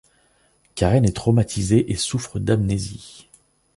[0.73, 3.29] Karen est traumatisée et souffre d'amnésie.